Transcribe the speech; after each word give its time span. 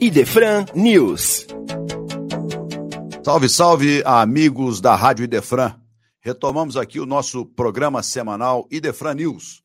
Idefran 0.00 0.66
News. 0.74 1.46
Salve, 3.24 3.48
salve, 3.48 4.02
amigos 4.04 4.80
da 4.80 4.96
Rádio 4.96 5.24
Idefran. 5.24 5.80
Retomamos 6.20 6.76
aqui 6.76 6.98
o 6.98 7.06
nosso 7.06 7.46
programa 7.46 8.02
semanal 8.02 8.66
Idefran 8.70 9.14
News. 9.14 9.62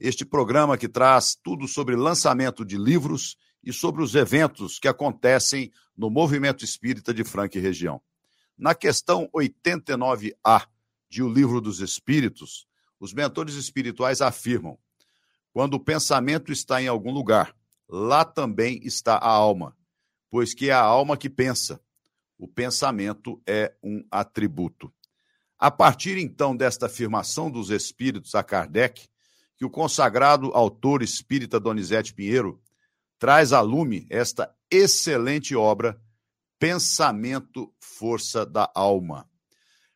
Este 0.00 0.24
programa 0.24 0.78
que 0.78 0.88
traz 0.88 1.36
tudo 1.42 1.68
sobre 1.68 1.96
lançamento 1.96 2.64
de 2.64 2.78
livros 2.78 3.36
e 3.62 3.72
sobre 3.72 4.02
os 4.02 4.14
eventos 4.14 4.78
que 4.78 4.88
acontecem 4.88 5.70
no 5.96 6.10
movimento 6.10 6.64
espírita 6.64 7.12
de 7.12 7.22
Franca 7.24 7.58
e 7.58 7.60
região. 7.60 8.00
Na 8.56 8.74
questão 8.74 9.28
89A 9.34 10.66
de 11.08 11.22
O 11.22 11.28
Livro 11.28 11.60
dos 11.60 11.80
Espíritos, 11.80 12.66
os 12.98 13.12
mentores 13.12 13.54
espirituais 13.54 14.20
afirmam: 14.20 14.78
quando 15.54 15.74
o 15.74 15.80
pensamento 15.80 16.50
está 16.50 16.82
em 16.82 16.88
algum 16.88 17.12
lugar, 17.12 17.54
lá 17.88 18.24
também 18.24 18.80
está 18.82 19.14
a 19.14 19.28
alma, 19.28 19.76
pois 20.28 20.52
que 20.52 20.68
é 20.68 20.72
a 20.72 20.80
alma 20.80 21.16
que 21.16 21.30
pensa. 21.30 21.80
O 22.36 22.48
pensamento 22.48 23.40
é 23.46 23.72
um 23.80 24.04
atributo. 24.10 24.92
A 25.56 25.70
partir 25.70 26.18
então 26.18 26.56
desta 26.56 26.86
afirmação 26.86 27.48
dos 27.48 27.70
espíritos 27.70 28.34
a 28.34 28.42
Kardec, 28.42 29.08
que 29.56 29.64
o 29.64 29.70
consagrado 29.70 30.48
autor 30.48 31.04
espírita 31.04 31.60
Donizete 31.60 32.12
Pinheiro 32.12 32.60
traz 33.16 33.52
a 33.52 33.60
lume 33.60 34.08
esta 34.10 34.52
excelente 34.68 35.54
obra, 35.54 36.02
Pensamento, 36.58 37.72
Força 37.78 38.44
da 38.44 38.68
Alma. 38.74 39.30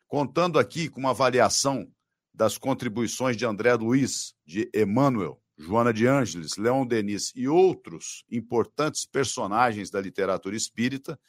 Contando 0.07 0.57
aqui 0.57 0.87
com 0.87 1.01
uma 1.01 1.09
avaliação 1.09 1.91
das 2.33 2.57
contribuições 2.57 3.35
de 3.35 3.45
André 3.45 3.73
Luiz, 3.73 4.33
de 4.45 4.69
Emmanuel, 4.73 5.41
Joana 5.59 5.93
de 5.93 6.07
Ângeles, 6.07 6.55
Leon 6.55 6.85
Denis 6.85 7.33
e 7.35 7.45
outros 7.49 8.23
importantes 8.31 9.05
personagens 9.05 9.89
da 9.89 9.99
literatura 9.99 10.55
espírita, 10.55 11.19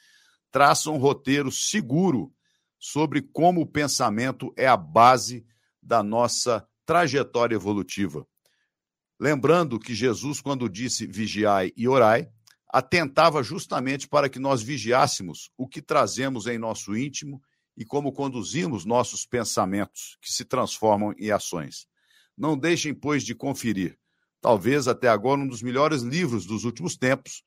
traçam 0.53 0.95
um 0.95 0.99
roteiro 0.99 1.51
seguro 1.51 2.33
sobre 2.79 3.23
como 3.23 3.61
o 3.61 3.67
pensamento 3.67 4.55
é 4.57 4.69
a 4.69 4.77
base 4.77 5.45
da 5.83 6.01
nossa 6.01 6.65
trajetória 6.87 7.57
evolutiva. 7.57 8.25
Lembrando 9.19 9.81
que 9.81 9.95
Jesus, 9.95 10.41
quando 10.41 10.69
disse 10.69 11.09
vigiai 11.09 11.73
e 11.77 11.89
orai, 11.89 12.31
atentava 12.73 13.43
justamente 13.43 14.09
para 14.09 14.29
que 14.29 14.39
nós 14.39 14.63
vigiássemos 14.63 15.51
o 15.59 15.67
que 15.67 15.83
trazemos 15.83 16.47
em 16.47 16.57
nosso 16.57 16.97
íntimo 16.97 17.43
e 17.77 17.85
como 17.85 18.13
conduzimos 18.13 18.85
nossos 18.85 19.27
pensamentos, 19.27 20.17
que 20.23 20.33
se 20.33 20.45
transformam 20.45 21.13
em 21.19 21.33
ações. 21.33 21.89
Não 22.39 22.57
deixem, 22.57 22.95
pois, 22.95 23.25
de 23.25 23.35
conferir 23.35 23.99
talvez 24.41 24.89
até 24.89 25.09
agora 25.09 25.41
um 25.41 25.47
dos 25.47 25.63
melhores 25.63 26.03
livros 26.03 26.47
dos 26.47 26.65
últimos 26.65 26.97
tempos, 26.97 27.43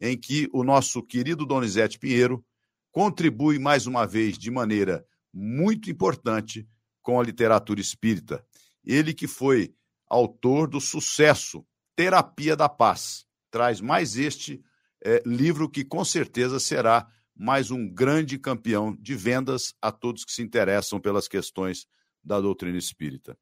em 0.00 0.18
que 0.18 0.48
o 0.52 0.64
nosso 0.64 1.02
querido 1.02 1.46
Donizete 1.46 1.98
Pinheiro 1.98 2.44
contribui 2.90 3.58
mais 3.58 3.86
uma 3.86 4.06
vez 4.06 4.36
de 4.36 4.50
maneira 4.50 5.06
muito 5.32 5.90
importante 5.90 6.68
com 7.00 7.20
a 7.20 7.22
literatura 7.22 7.80
espírita. 7.80 8.44
Ele 8.84 9.14
que 9.14 9.26
foi 9.26 9.74
autor 10.08 10.68
do 10.68 10.80
sucesso 10.80 11.64
Terapia 11.96 12.56
da 12.56 12.68
Paz. 12.68 13.24
Traz 13.50 13.80
mais 13.80 14.16
este 14.16 14.62
é, 15.04 15.22
livro 15.24 15.68
que 15.68 15.84
com 15.84 16.04
certeza 16.04 16.58
será 16.58 17.06
mais 17.34 17.70
um 17.70 17.88
grande 17.88 18.38
campeão 18.38 18.94
de 18.96 19.14
vendas 19.14 19.74
a 19.80 19.90
todos 19.90 20.24
que 20.24 20.32
se 20.32 20.42
interessam 20.42 21.00
pelas 21.00 21.28
questões 21.28 21.86
da 22.22 22.40
doutrina 22.40 22.78
espírita. 22.78 23.36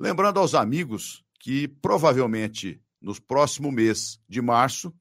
Lembrando 0.00 0.40
aos 0.40 0.54
amigos 0.54 1.24
que 1.38 1.68
provavelmente 1.68 2.80
no 3.00 3.20
próximo 3.20 3.70
mês 3.70 4.20
de 4.28 4.42
março 4.42 4.92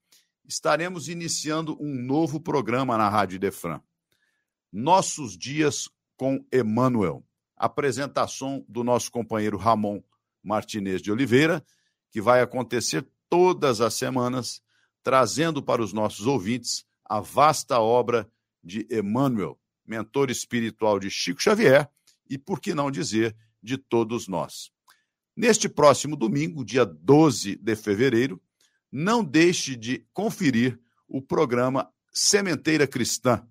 estaremos 0.48 1.10
iniciando 1.10 1.78
um 1.82 1.94
novo 1.94 2.40
programa 2.40 2.98
na 2.98 3.10
Rádio 3.10 3.40
Defran. 3.40 3.82
Nossos 4.72 5.38
Dias 5.38 5.90
com 6.16 6.46
Emmanuel. 6.53 7.24
Apresentação 7.56 8.64
do 8.68 8.84
nosso 8.84 9.12
companheiro 9.12 9.58
Ramon 9.58 10.02
Martinez 10.44 11.02
de 11.02 11.12
Oliveira, 11.12 11.66
que 12.12 12.22
vai 12.22 12.42
acontecer 12.42 13.06
todas 13.30 13.81
as 13.81 13.96
semanas, 13.96 14.62
trazendo 15.03 15.62
para 15.62 15.81
os 15.81 15.92
nossos 15.92 16.26
ouvintes 16.26 16.86
a 17.03 17.20
vasta 17.20 17.80
obra 17.80 18.30
de 18.64 18.88
Emmanuel, 18.92 19.59
mentor 19.86 20.30
espiritual 20.30 21.00
de 21.00 21.09
Chico 21.09 21.42
Xavier 21.42 21.90
e, 22.30 22.38
por 22.38 22.59
que 22.59 22.74
não 22.74 22.92
dizer, 22.92 23.36
de 23.62 23.78
todos 23.78 24.28
nós. 24.28 24.72
Neste 25.38 25.70
próximo 25.70 26.16
domingo, 26.16 26.66
dia 26.66 26.84
12 26.84 27.58
de 27.58 27.75
fevereiro, 27.75 28.42
não 28.92 29.24
deixe 29.24 29.75
de 29.75 30.03
conferir 30.12 30.80
o 31.08 31.22
programa 31.22 31.88
Sementeira 32.12 32.88
Cristã, 32.88 33.47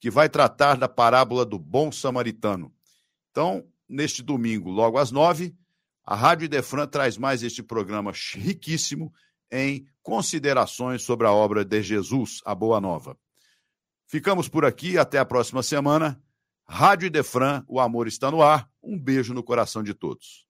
que 0.00 0.10
vai 0.10 0.30
tratar 0.30 0.78
da 0.78 0.88
parábola 0.88 1.44
do 1.44 1.58
bom 1.58 1.92
samaritano. 1.92 2.72
Então, 3.30 3.68
neste 3.86 4.22
domingo, 4.22 4.70
logo 4.70 4.96
às 4.96 5.10
nove, 5.10 5.54
a 6.06 6.16
Rádio 6.16 6.46
Idefran 6.46 6.86
traz 6.86 7.18
mais 7.18 7.42
este 7.42 7.62
programa 7.62 8.12
riquíssimo 8.34 9.12
em 9.52 9.86
considerações 10.02 11.02
sobre 11.02 11.26
a 11.26 11.32
obra 11.32 11.66
de 11.66 11.82
Jesus, 11.82 12.40
a 12.46 12.54
Boa 12.54 12.80
Nova. 12.80 13.14
Ficamos 14.06 14.48
por 14.48 14.64
aqui, 14.64 14.96
até 14.96 15.18
a 15.18 15.26
próxima 15.26 15.62
semana. 15.62 16.18
Rádio 16.66 17.08
Idefran, 17.08 17.62
o 17.68 17.78
amor 17.78 18.08
está 18.08 18.30
no 18.30 18.42
ar. 18.42 18.70
Um 18.82 18.98
beijo 18.98 19.34
no 19.34 19.42
coração 19.42 19.82
de 19.82 19.92
todos. 19.92 20.48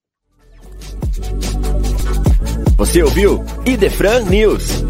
Você 2.77 3.03
ouviu 3.03 3.45
Idefran 3.67 4.21
News. 4.25 4.85